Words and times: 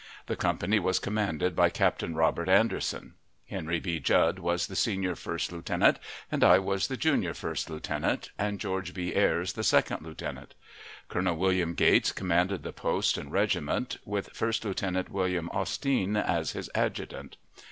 The 0.25 0.35
company 0.35 0.79
was 0.79 0.97
commanded 0.97 1.55
by 1.55 1.69
Captain 1.69 2.15
Robert 2.15 2.49
Anderson; 2.49 3.13
Henry 3.47 3.79
B. 3.79 3.99
Judd 3.99 4.39
was 4.39 4.65
the 4.65 4.75
senior 4.75 5.15
first 5.15 5.51
lieutenant, 5.51 5.99
and 6.31 6.43
I 6.43 6.57
was 6.57 6.87
the 6.87 6.97
junior 6.97 7.35
first 7.35 7.69
lieutenant, 7.69 8.31
and 8.35 8.59
George 8.59 8.95
B. 8.95 9.13
Ayres 9.13 9.53
the 9.53 9.63
second 9.63 10.01
lieutenant. 10.03 10.55
Colonel 11.07 11.35
William 11.35 11.75
Gates 11.75 12.11
commanded 12.13 12.63
the 12.63 12.73
post 12.73 13.15
and 13.15 13.31
regiment, 13.31 13.97
with 14.03 14.29
First 14.33 14.65
Lieutenant 14.65 15.11
William 15.11 15.51
Austine 15.53 16.17
as 16.17 16.53
his 16.53 16.67
adjutant. 16.73 17.37